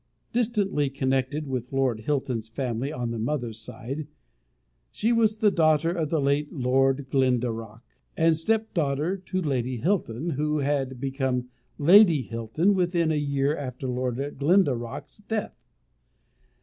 [0.33, 4.07] Distantly connected with Lord Hilton's family on the mother's side,
[4.89, 7.83] she was the daughter of the late Lord Glendarroch,
[8.17, 13.87] and step daughter to Lady Hilton, who had become Lady Hilton within a year after
[13.87, 15.53] Lord Glendarroch's death.